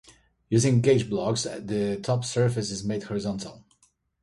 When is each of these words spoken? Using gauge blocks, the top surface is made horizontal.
Using 0.49 0.81
gauge 0.81 1.07
blocks, 1.11 1.43
the 1.43 1.99
top 2.01 2.25
surface 2.25 2.71
is 2.71 2.83
made 2.83 3.03
horizontal. 3.03 3.63